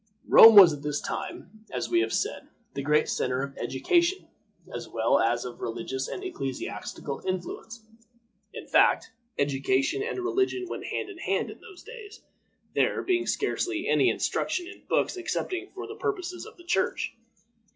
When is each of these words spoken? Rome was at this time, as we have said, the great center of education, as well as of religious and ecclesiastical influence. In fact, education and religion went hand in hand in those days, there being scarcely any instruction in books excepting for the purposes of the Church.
Rome 0.27 0.55
was 0.55 0.73
at 0.73 0.81
this 0.81 0.99
time, 0.99 1.63
as 1.71 1.87
we 1.87 1.99
have 1.99 2.11
said, 2.11 2.47
the 2.73 2.81
great 2.81 3.07
center 3.07 3.43
of 3.43 3.55
education, 3.55 4.29
as 4.73 4.89
well 4.89 5.19
as 5.19 5.45
of 5.45 5.61
religious 5.61 6.07
and 6.07 6.23
ecclesiastical 6.23 7.21
influence. 7.23 7.85
In 8.51 8.65
fact, 8.65 9.11
education 9.37 10.01
and 10.01 10.17
religion 10.17 10.65
went 10.67 10.85
hand 10.87 11.11
in 11.11 11.19
hand 11.19 11.51
in 11.51 11.61
those 11.61 11.83
days, 11.83 12.21
there 12.73 13.03
being 13.03 13.27
scarcely 13.27 13.87
any 13.87 14.09
instruction 14.09 14.65
in 14.65 14.87
books 14.89 15.17
excepting 15.17 15.69
for 15.75 15.85
the 15.85 15.93
purposes 15.93 16.47
of 16.47 16.57
the 16.57 16.63
Church. 16.65 17.13